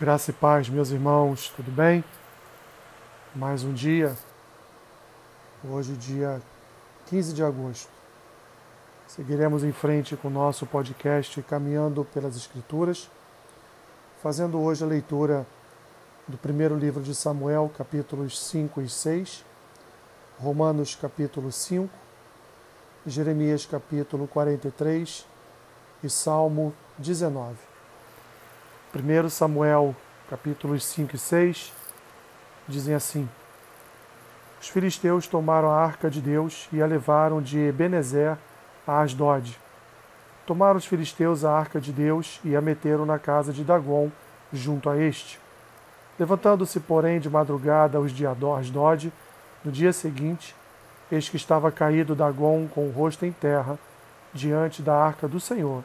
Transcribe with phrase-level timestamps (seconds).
[0.00, 2.04] Graça e paz, meus irmãos, tudo bem?
[3.34, 4.16] Mais um dia,
[5.68, 6.40] hoje, dia
[7.06, 7.90] 15 de agosto.
[9.08, 13.10] Seguiremos em frente com o nosso podcast Caminhando pelas Escrituras,
[14.22, 15.44] fazendo hoje a leitura
[16.28, 19.44] do primeiro livro de Samuel, capítulos 5 e 6,
[20.38, 21.92] Romanos, capítulo 5,
[23.04, 25.26] Jeremias, capítulo 43
[26.04, 27.77] e Salmo 19.
[28.94, 29.94] 1 Samuel,
[30.30, 31.74] capítulos 5 e 6,
[32.66, 33.28] dizem assim:
[34.58, 38.38] Os filisteus tomaram a arca de Deus e a levaram de Ebenezer
[38.86, 39.60] a Asdod.
[40.46, 44.10] Tomaram os filisteus a arca de Deus e a meteram na casa de Dagon,
[44.50, 45.38] junto a este.
[46.18, 49.12] Levantando-se, porém, de madrugada os de Asdod,
[49.62, 50.56] no dia seguinte,
[51.12, 53.78] eis que estava caído Dagon com o rosto em terra,
[54.32, 55.84] diante da arca do Senhor.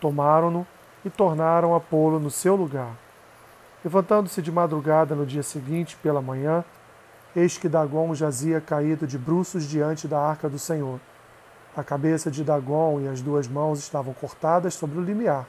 [0.00, 0.64] Tomaram-no
[1.04, 2.92] e tornaram a pô-lo no seu lugar.
[3.84, 6.64] Levantando-se de madrugada no dia seguinte, pela manhã,
[7.34, 11.00] eis que Dagon jazia caído de bruços diante da arca do Senhor.
[11.76, 15.46] A cabeça de Dagon e as duas mãos estavam cortadas sobre o limiar.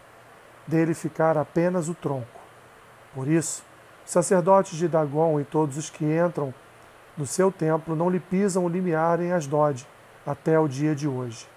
[0.68, 2.40] Dele ficara apenas o tronco.
[3.14, 3.64] Por isso,
[4.06, 6.54] os sacerdotes de Dagon e todos os que entram
[7.18, 9.86] no seu templo não lhe pisam o limiar em Asdod
[10.26, 11.48] até o dia de hoje.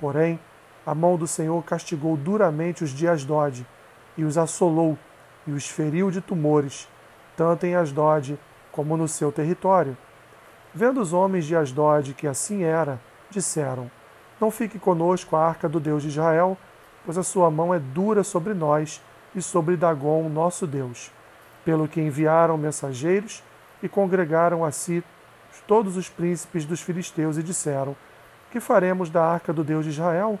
[0.00, 0.38] Porém,
[0.86, 3.66] a mão do Senhor castigou duramente os de Asdod
[4.16, 4.96] e os assolou
[5.44, 6.88] e os feriu de tumores,
[7.36, 8.38] tanto em Asdod
[8.70, 9.96] como no seu território.
[10.72, 13.90] Vendo os homens de Asdod que assim era, disseram:
[14.40, 16.56] Não fique conosco a arca do Deus de Israel,
[17.04, 19.02] pois a sua mão é dura sobre nós
[19.34, 21.10] e sobre Dagon, nosso Deus.
[21.64, 23.42] Pelo que enviaram mensageiros
[23.82, 25.02] e congregaram a si
[25.66, 27.96] todos os príncipes dos filisteus e disseram:
[28.52, 30.38] Que faremos da arca do Deus de Israel?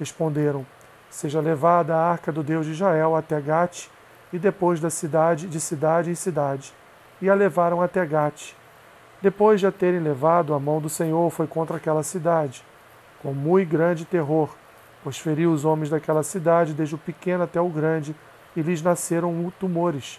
[0.00, 0.64] Responderam:
[1.10, 3.88] Seja levada a arca do Deus de Israel até Gate,
[4.32, 6.72] e depois da cidade, de cidade em cidade.
[7.20, 8.54] E a levaram até Gate.
[9.20, 12.64] Depois de a terem levado, a mão do Senhor foi contra aquela cidade,
[13.22, 14.48] com muito grande terror,
[15.04, 18.16] pois feriu os homens daquela cidade, desde o pequeno até o grande,
[18.56, 20.18] e lhes nasceram tumores.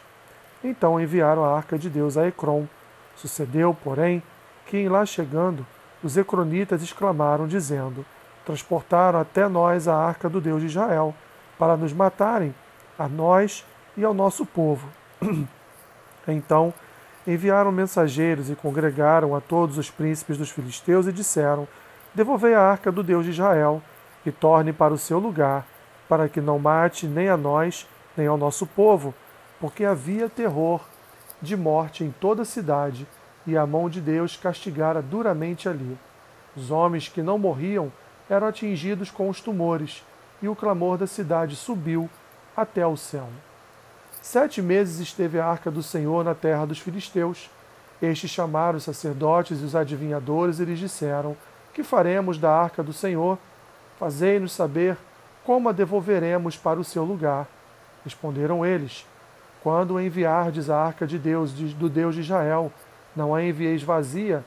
[0.63, 2.67] Então enviaram a arca de Deus a Ecrom.
[3.15, 4.21] Sucedeu, porém,
[4.67, 5.65] que em lá chegando,
[6.03, 8.05] os ecronitas exclamaram, dizendo:
[8.51, 11.15] transportaram até nós a arca do Deus de Israel,
[11.57, 12.53] para nos matarem,
[12.99, 14.89] a nós e ao nosso povo.
[16.27, 16.73] então
[17.25, 21.65] enviaram mensageiros e congregaram a todos os príncipes dos filisteus e disseram:
[22.13, 23.81] Devolvei a arca do Deus de Israel
[24.25, 25.65] e torne para o seu lugar,
[26.09, 27.87] para que não mate nem a nós,
[28.17, 29.13] nem ao nosso povo,
[29.61, 30.81] porque havia terror
[31.41, 33.07] de morte em toda a cidade,
[33.47, 35.97] e a mão de Deus castigara duramente ali.
[36.53, 37.89] Os homens que não morriam
[38.31, 40.05] eram atingidos com os tumores,
[40.41, 42.09] e o clamor da cidade subiu
[42.55, 43.27] até o céu.
[44.21, 47.49] Sete meses esteve a arca do Senhor na terra dos filisteus.
[48.01, 51.35] Estes chamaram os sacerdotes e os adivinhadores e lhes disseram:
[51.73, 53.37] Que faremos da arca do Senhor?
[53.99, 54.97] Fazei-nos saber
[55.43, 57.45] como a devolveremos para o seu lugar.
[58.05, 59.05] Responderam eles:
[59.61, 62.71] Quando enviardes a arca de Deus, do Deus de Israel,
[63.13, 64.41] não a envieis vazia,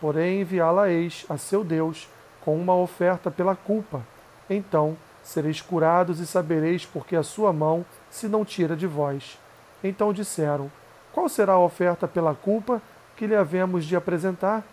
[0.00, 2.08] porém enviá-la-eis a seu Deus
[2.46, 4.06] com uma oferta pela culpa.
[4.48, 4.96] Então
[5.26, 9.36] sereis curados e sabereis porque a sua mão se não tira de vós.
[9.82, 10.70] Então disseram:
[11.12, 12.80] Qual será a oferta pela culpa
[13.16, 14.64] que lhe havemos de apresentar?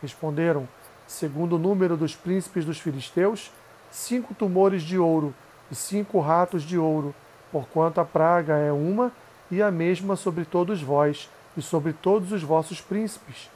[0.00, 0.68] Responderam:
[1.08, 3.50] Segundo o número dos príncipes dos filisteus,
[3.90, 5.34] cinco tumores de ouro
[5.68, 7.12] e cinco ratos de ouro,
[7.50, 9.10] porquanto a praga é uma
[9.50, 13.50] e a mesma sobre todos vós e sobre todos os vossos príncipes.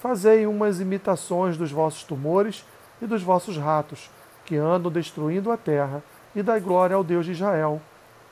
[0.00, 2.64] Fazei umas imitações dos vossos tumores
[3.00, 4.10] e dos vossos ratos,
[4.44, 6.02] que andam destruindo a terra,
[6.34, 7.80] e dai glória ao Deus de Israel.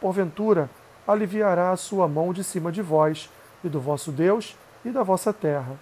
[0.01, 0.71] Porventura,
[1.07, 3.31] aliviará a sua mão de cima de vós,
[3.65, 5.77] e do vosso Deus, e da vossa terra.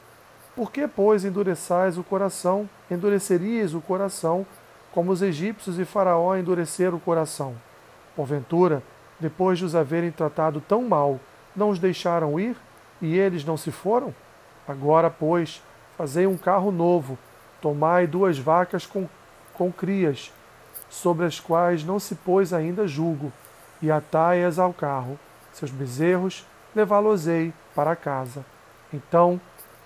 [0.54, 4.46] Por que, pois, endureçais o coração, endureceríeis o coração,
[4.92, 7.54] como os egípcios e Faraó endureceram o coração?
[8.14, 8.82] Porventura,
[9.20, 11.20] depois de os haverem tratado tão mal,
[11.54, 12.56] não os deixaram ir,
[13.02, 14.14] e eles não se foram?
[14.66, 15.62] Agora, pois,
[15.96, 17.18] fazei um carro novo,
[17.66, 19.08] Tomai duas vacas com,
[19.52, 20.32] com crias,
[20.88, 23.32] sobre as quais não se pôs ainda julgo,
[23.82, 25.18] e atai-as ao carro.
[25.52, 26.46] Seus bezerros
[26.76, 28.46] levá-los-ei para casa.
[28.94, 29.40] Então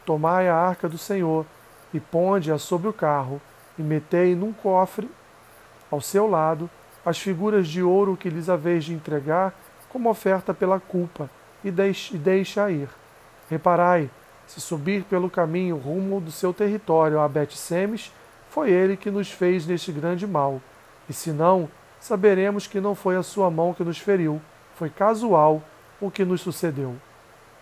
[0.04, 1.46] tomai a arca do Senhor,
[1.94, 3.40] e ponde-a sobre o carro,
[3.78, 5.10] e metei num cofre
[5.90, 6.68] ao seu lado
[7.02, 9.54] as figuras de ouro que lhes haveis de entregar
[9.88, 11.30] como oferta pela culpa,
[11.64, 12.90] e deixa ir.
[13.48, 14.10] Reparai,
[14.50, 18.12] se subir pelo caminho rumo do seu território a Bet-Semes,
[18.48, 20.60] foi ele que nos fez neste grande mal.
[21.08, 21.68] E se não,
[22.00, 24.42] saberemos que não foi a sua mão que nos feriu,
[24.74, 25.62] foi casual,
[26.00, 26.96] o que nos sucedeu.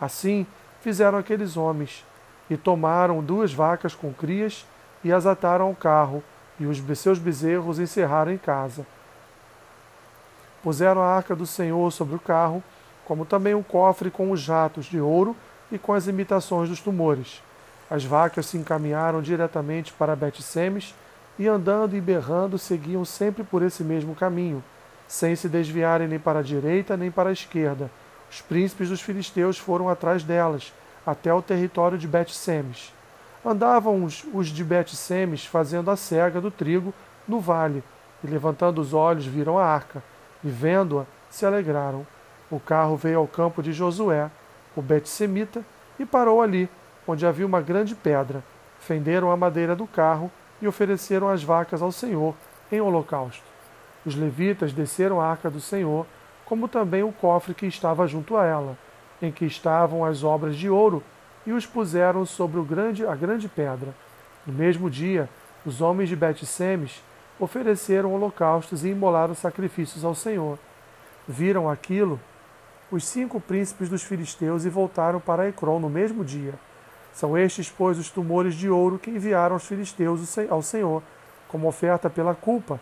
[0.00, 0.46] Assim
[0.80, 2.06] fizeram aqueles homens,
[2.48, 4.64] e tomaram duas vacas com crias,
[5.04, 6.24] e as ataram ao carro,
[6.58, 8.86] e os seus bezerros encerraram em casa.
[10.62, 12.62] Puseram a arca do Senhor sobre o carro,
[13.04, 15.36] como também um cofre com os jatos de ouro
[15.70, 17.42] e com as imitações dos tumores.
[17.90, 20.94] As vacas se encaminharam diretamente para Bet-Semes
[21.38, 24.62] e, andando e berrando, seguiam sempre por esse mesmo caminho,
[25.06, 27.90] sem se desviarem nem para a direita nem para a esquerda.
[28.30, 30.72] Os príncipes dos filisteus foram atrás delas,
[31.06, 32.92] até o território de Bet-Semes.
[33.44, 36.92] Andavam os, os de Bet-Semes fazendo a cega do trigo
[37.26, 37.82] no vale,
[38.22, 40.02] e levantando os olhos viram a arca,
[40.44, 42.06] e vendo-a, se alegraram.
[42.50, 44.30] O carro veio ao campo de Josué,
[44.78, 45.64] o Bet-Semita,
[45.98, 46.70] e parou ali,
[47.04, 48.44] onde havia uma grande pedra.
[48.78, 50.30] Fenderam a madeira do carro
[50.62, 52.32] e ofereceram as vacas ao Senhor
[52.70, 53.42] em holocausto.
[54.06, 56.06] Os levitas desceram a arca do Senhor,
[56.44, 58.78] como também o cofre que estava junto a ela,
[59.20, 61.02] em que estavam as obras de ouro,
[61.44, 63.92] e os puseram sobre grande, a grande pedra.
[64.46, 65.28] No mesmo dia,
[65.66, 67.02] os homens de Bet-Semes
[67.40, 70.56] ofereceram holocaustos e imolaram sacrifícios ao Senhor.
[71.26, 72.20] Viram aquilo
[72.90, 76.54] os cinco príncipes dos filisteus e voltaram para Ecrón no mesmo dia.
[77.12, 81.02] São estes, pois, os tumores de ouro que enviaram os filisteus ao Senhor,
[81.48, 82.80] como oferta pela culpa,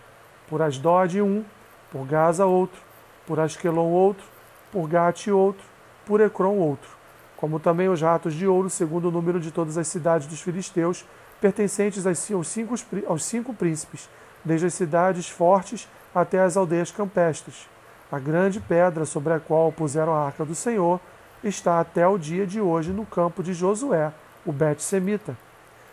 [0.49, 1.45] por Asdod um,
[1.91, 2.81] por Gaza outro,
[3.27, 4.25] por Asquelon outro,
[4.71, 5.65] por Gate outro,
[6.05, 6.91] por Ecrón outro,
[7.37, 11.05] como também os ratos de ouro, segundo o número de todas as cidades dos filisteus,
[11.41, 12.05] pertencentes
[12.45, 12.75] cinco,
[13.07, 14.09] aos cinco príncipes,
[14.45, 17.69] desde as cidades fortes até as aldeias campestres.
[18.11, 21.01] A grande pedra sobre a qual puseram a arca do Senhor
[21.43, 24.13] está até o dia de hoje no campo de Josué,
[24.45, 25.37] o Bet-Semita.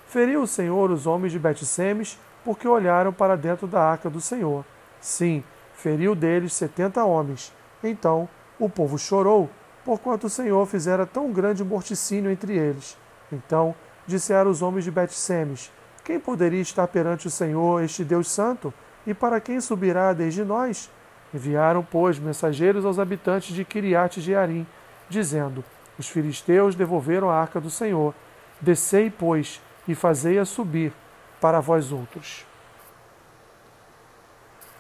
[0.07, 4.63] Feriu o Senhor os homens de Bet-Semes porque olharam para dentro da arca do Senhor.
[5.01, 5.43] Sim,
[5.73, 7.51] feriu deles setenta homens.
[7.83, 9.49] Então o povo chorou,
[9.83, 12.95] porquanto o Senhor fizera tão grande morticínio entre eles.
[13.31, 13.73] Então
[14.05, 15.71] disseram os homens de Bet-Semes:
[16.03, 18.71] Quem poderia estar perante o Senhor, este Deus Santo?
[19.05, 20.91] E para quem subirá desde nós?
[21.33, 24.67] Enviaram, pois, mensageiros aos habitantes de Kiriat Jearim,
[25.09, 25.63] dizendo:
[25.97, 28.13] Os filisteus devolveram a arca do Senhor.
[28.61, 30.93] Descei, pois, e fazei-a subir
[31.41, 32.45] para vós outros.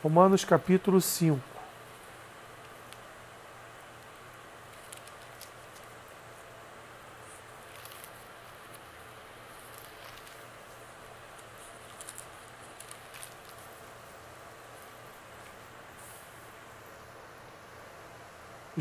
[0.01, 1.52] Romanos capítulo 5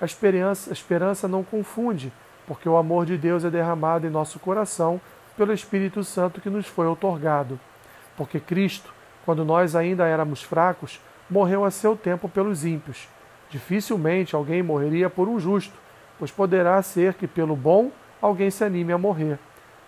[0.00, 2.12] a esperança, a esperança não confunde,
[2.46, 5.00] porque o amor de Deus é derramado em nosso coração
[5.36, 7.60] pelo Espírito Santo que nos foi otorgado.
[8.16, 8.92] Porque Cristo,
[9.24, 13.08] quando nós ainda éramos fracos, morreu a seu tempo pelos ímpios.
[13.50, 15.74] Dificilmente alguém morreria por um justo,
[16.18, 19.38] pois poderá ser que pelo bom alguém se anime a morrer.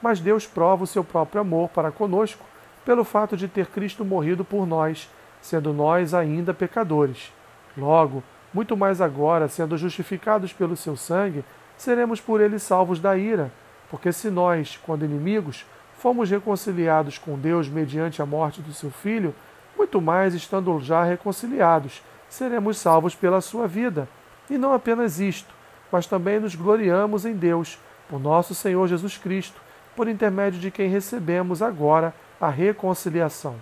[0.01, 2.45] Mas Deus prova o seu próprio amor para conosco
[2.85, 5.09] pelo fato de ter Cristo morrido por nós,
[5.41, 7.33] sendo nós ainda pecadores.
[7.77, 8.23] Logo,
[8.53, 11.45] muito mais agora, sendo justificados pelo seu sangue,
[11.77, 13.51] seremos por ele salvos da ira.
[13.91, 15.67] Porque se nós, quando inimigos,
[15.99, 19.35] fomos reconciliados com Deus mediante a morte do seu filho,
[19.77, 24.09] muito mais estando já reconciliados, seremos salvos pela sua vida.
[24.51, 25.53] E não apenas isto,
[25.91, 27.79] mas também nos gloriamos em Deus,
[28.09, 29.61] por nosso Senhor Jesus Cristo,
[29.95, 33.55] por intermédio de quem recebemos agora a reconciliação.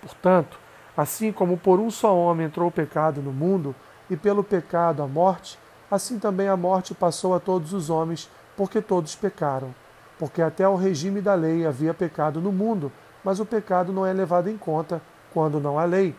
[0.00, 0.58] Portanto,
[0.96, 3.74] assim como por um só homem entrou o pecado no mundo,
[4.08, 5.58] e pelo pecado a morte,
[5.90, 9.74] assim também a morte passou a todos os homens, porque todos pecaram.
[10.18, 12.90] Porque até o regime da lei havia pecado no mundo,
[13.22, 16.14] mas o pecado não é levado em conta quando não há lei.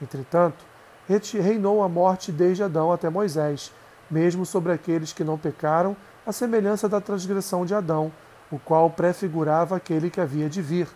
[0.00, 0.64] Entretanto,
[1.40, 3.72] reinou a morte desde Adão até Moisés,
[4.10, 8.12] mesmo sobre aqueles que não pecaram, a semelhança da transgressão de Adão,
[8.50, 10.88] o qual prefigurava aquele que havia de vir.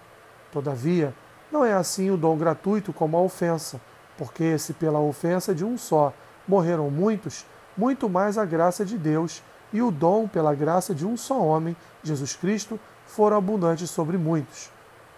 [0.53, 1.15] Todavia,
[1.51, 3.81] não é assim o dom gratuito como a ofensa,
[4.17, 6.13] porque se pela ofensa de um só
[6.47, 7.47] morreram muitos,
[7.77, 11.77] muito mais a graça de Deus e o dom pela graça de um só homem,
[12.03, 14.71] Jesus Cristo, foram abundantes sobre muitos.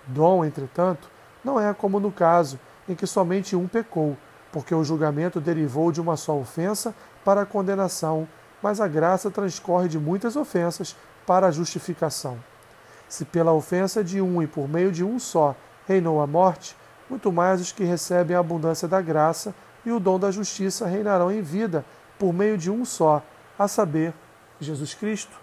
[0.06, 1.11] Dom, entretanto,
[1.45, 4.16] não é como no caso em que somente um pecou,
[4.52, 8.26] porque o julgamento derivou de uma só ofensa para a condenação,
[8.62, 12.38] mas a graça transcorre de muitas ofensas para a justificação.
[13.09, 15.54] Se pela ofensa de um e por meio de um só
[15.87, 16.76] reinou a morte,
[17.09, 19.54] muito mais os que recebem a abundância da graça
[19.87, 21.85] e o dom da justiça reinarão em vida
[22.19, 23.23] por meio de um só,
[23.59, 24.12] a saber,
[24.61, 25.35] Jesus Cristo.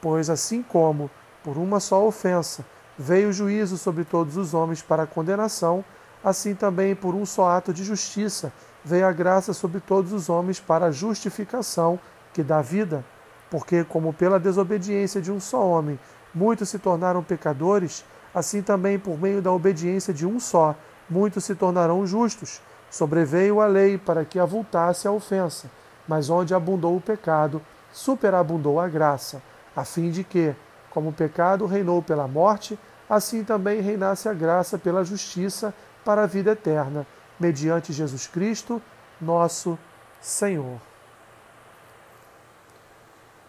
[0.00, 1.10] Pois assim como,
[1.42, 2.64] por uma só ofensa,
[2.96, 5.84] veio o juízo sobre todos os homens para a condenação,
[6.22, 8.52] assim também por um só ato de justiça
[8.84, 11.98] veio a graça sobre todos os homens para a justificação
[12.32, 13.04] que dá vida.
[13.50, 15.98] Porque, como pela desobediência de um só homem
[16.32, 20.76] muitos se tornaram pecadores, assim também por meio da obediência de um só
[21.08, 22.60] muitos se tornarão justos.
[22.90, 25.70] Sobreveio a lei para que avultasse a ofensa,
[26.08, 29.40] mas onde abundou o pecado, superabundou a graça,
[29.74, 30.54] a fim de que,
[30.90, 32.78] como o pecado reinou pela morte,
[33.08, 35.72] assim também reinasse a graça pela justiça
[36.04, 37.06] para a vida eterna,
[37.38, 38.82] mediante Jesus Cristo,
[39.20, 39.78] nosso
[40.20, 40.80] Senhor.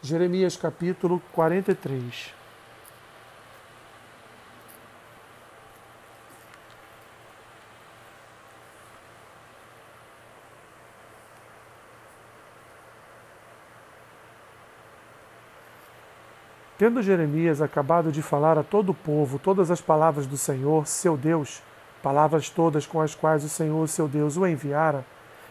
[0.04, 2.41] Jeremias capítulo 43
[16.82, 21.16] Tendo Jeremias acabado de falar a todo o povo todas as palavras do Senhor, seu
[21.16, 21.62] Deus,
[22.02, 25.06] palavras todas com as quais o Senhor, seu Deus, o enviara,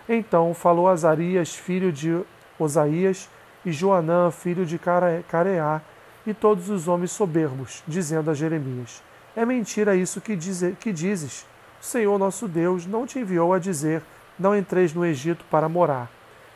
[0.08, 2.20] então falou Azarias, filho de
[2.58, 3.28] Osaías,
[3.64, 5.80] e Joanã, filho de Careá,
[6.26, 9.00] e todos os homens soberbos, dizendo a Jeremias:
[9.36, 10.36] É mentira isso que,
[10.80, 11.46] que dizes.
[11.80, 14.02] O Senhor nosso Deus não te enviou a dizer:
[14.36, 16.10] Não entreis no Egito para morar.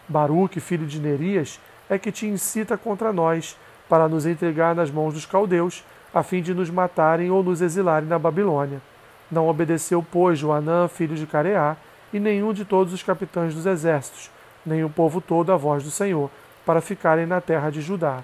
[0.08, 3.56] Baruque, filho de Nerias, é que te incita contra nós,
[3.88, 8.08] para nos entregar nas mãos dos caldeus, a fim de nos matarem ou nos exilarem
[8.08, 8.80] na Babilônia.
[9.30, 11.76] Não obedeceu, pois, Joanã, filho de Careá,
[12.12, 14.30] e nenhum de todos os capitães dos exércitos,
[14.64, 16.30] nem o povo todo à voz do Senhor,
[16.64, 18.22] para ficarem na terra de Judá.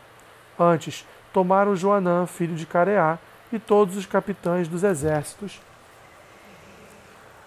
[0.58, 3.18] Antes, tomaram Joanã, filho de Careá,
[3.52, 5.60] e todos os capitães dos exércitos,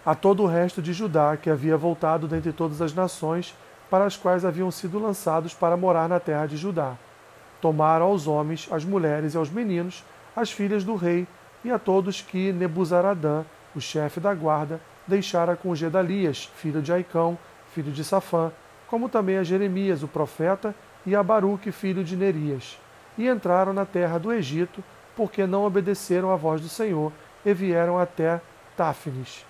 [0.05, 3.55] a todo o resto de Judá, que havia voltado dentre todas as nações,
[3.89, 6.97] para as quais haviam sido lançados para morar na terra de Judá
[7.63, 10.03] tomaram aos homens, às mulheres e aos meninos,
[10.35, 11.25] as filhas do rei
[11.63, 17.37] e a todos que Nebuzaradã, o chefe da guarda, deixara com Gedalias, filho de Aicão,
[17.73, 18.51] filho de Safã,
[18.85, 22.77] como também a Jeremias, o profeta, e a Baruque, filho de Nerias.
[23.17, 24.83] E entraram na terra do Egito,
[25.15, 27.13] porque não obedeceram à voz do Senhor,
[27.45, 28.41] e vieram até
[28.75, 29.45] Táfnis.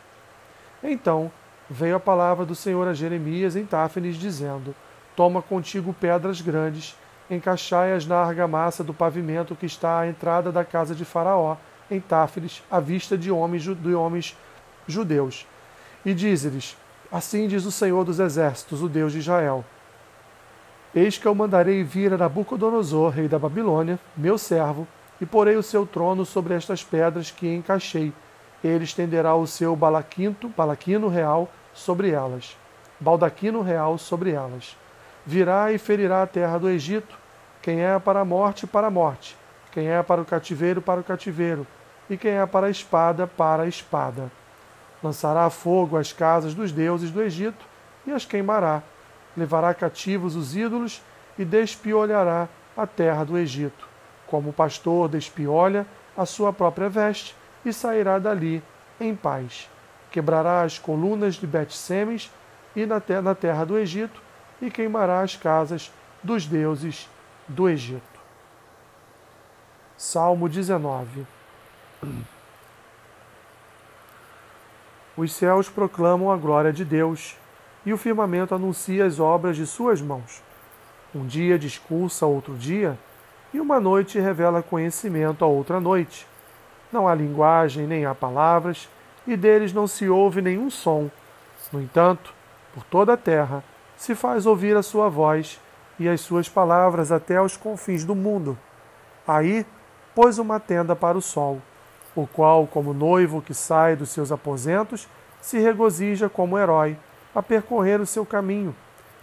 [0.83, 1.31] Então
[1.67, 4.75] veio a palavra do Senhor a Jeremias em Táfnis, dizendo:
[5.15, 6.95] Toma contigo pedras grandes
[7.33, 11.57] encaixai-as na argamassa do pavimento que está à entrada da casa de Faraó,
[11.89, 14.37] em Táfilis, à vista de homens, de homens
[14.87, 15.45] judeus.
[16.05, 16.77] E dize-lhes:
[17.11, 19.63] Assim diz o Senhor dos Exércitos, o Deus de Israel:
[20.93, 24.87] Eis que eu mandarei vir a Nabucodonosor, rei da Babilônia, meu servo,
[25.19, 28.13] e porei o seu trono sobre estas pedras que encaixei.
[28.63, 32.57] Ele estenderá o seu balaquinto, balaquino real sobre elas,
[32.99, 34.77] baldaquino real sobre elas
[35.25, 37.17] virá e ferirá a terra do Egito,
[37.63, 39.37] quem é para a morte, para a morte,
[39.71, 41.65] quem é para o cativeiro, para o cativeiro,
[42.09, 44.29] e quem é para a espada, para a espada.
[45.01, 47.65] Lançará fogo as casas dos deuses do Egito
[48.05, 48.83] e as queimará.
[49.35, 51.01] Levará cativos os ídolos
[51.39, 53.87] e despiolhará a terra do Egito,
[54.27, 58.61] como o pastor despiolha a sua própria veste, e sairá dali
[58.99, 59.69] em paz.
[60.11, 62.29] Quebrará as colunas de Bet-Semes
[62.75, 62.99] e na
[63.33, 64.21] terra do Egito,
[64.61, 65.89] e queimará as casas
[66.21, 67.07] dos deuses
[67.53, 68.01] do Egito.
[69.95, 71.25] Salmo 19
[75.15, 77.37] Os céus proclamam a glória de Deus,
[77.85, 80.41] e o firmamento anuncia as obras de suas mãos.
[81.13, 82.97] Um dia discursa outro dia,
[83.53, 86.25] e uma noite revela conhecimento a outra noite.
[86.91, 88.89] Não há linguagem nem há palavras,
[89.27, 91.09] e deles não se ouve nenhum som.
[91.71, 92.33] No entanto,
[92.73, 93.63] por toda a terra
[93.95, 95.61] se faz ouvir a sua voz
[95.99, 98.57] e as suas palavras até aos confins do mundo.
[99.27, 99.65] Aí
[100.13, 101.61] pôs uma tenda para o sol,
[102.15, 105.07] o qual, como noivo que sai dos seus aposentos,
[105.41, 106.97] se regozija como herói
[107.33, 108.75] a percorrer o seu caminho.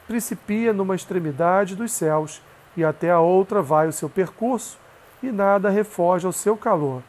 [0.06, 2.42] Principia numa extremidade dos céus
[2.76, 4.78] e até a outra vai o seu percurso,
[5.22, 7.02] e nada refoge ao seu calor.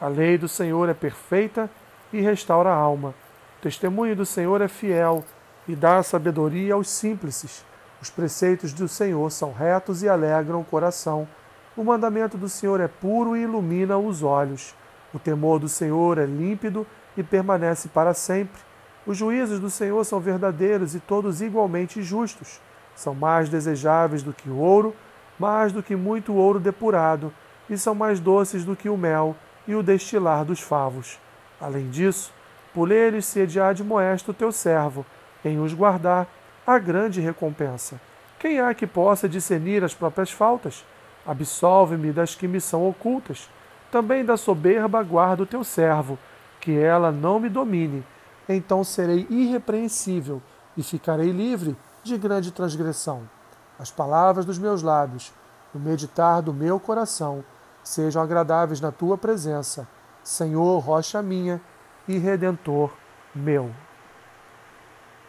[0.00, 1.70] A lei do Senhor é perfeita
[2.12, 3.14] e restaura a alma.
[3.58, 5.24] O testemunho do Senhor é fiel
[5.68, 7.64] e dá sabedoria aos simples.
[8.04, 11.26] Os preceitos do Senhor são retos e alegram o coração.
[11.74, 14.74] O mandamento do Senhor é puro e ilumina os olhos.
[15.14, 18.60] O temor do Senhor é límpido e permanece para sempre.
[19.06, 22.60] Os juízos do Senhor são verdadeiros e todos igualmente justos.
[22.94, 24.94] São mais desejáveis do que o ouro,
[25.38, 27.32] mais do que muito ouro depurado,
[27.70, 29.34] e são mais doces do que o mel
[29.66, 31.18] e o destilar dos favos.
[31.58, 32.34] Além disso,
[32.74, 35.06] por eles se de moesto o teu servo,
[35.42, 36.28] em os guardar
[36.66, 38.00] a grande recompensa.
[38.38, 40.84] Quem há que possa discernir as próprias faltas?
[41.26, 43.48] Absolve-me das que me são ocultas.
[43.90, 46.18] Também da soberba guarda o teu servo,
[46.60, 48.04] que ela não me domine.
[48.48, 50.42] Então serei irrepreensível
[50.76, 53.22] e ficarei livre de grande transgressão.
[53.78, 55.32] As palavras dos meus lábios,
[55.74, 57.44] o meditar do meu coração,
[57.82, 59.86] sejam agradáveis na tua presença,
[60.22, 61.60] Senhor, rocha minha
[62.08, 62.90] e redentor
[63.34, 63.70] meu.